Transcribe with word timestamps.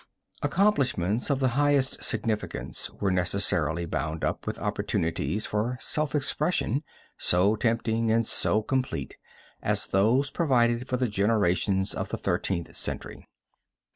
Accomplishments 0.41 1.29
of 1.29 1.39
the 1.39 1.49
highest 1.49 2.03
significance 2.03 2.89
were 2.89 3.11
necessarily 3.11 3.85
bound 3.85 4.23
up 4.23 4.47
with 4.47 4.57
opportunities 4.57 5.45
for 5.45 5.77
self 5.79 6.15
expression, 6.15 6.83
so 7.19 7.55
tempting 7.55 8.09
and 8.09 8.25
so 8.25 8.63
complete, 8.63 9.15
as 9.61 9.85
those 9.85 10.31
provided 10.31 10.87
for 10.87 10.97
the 10.97 11.07
generations 11.07 11.93
of 11.93 12.09
the 12.09 12.17
Thirteenth 12.17 12.75
Century. 12.75 13.27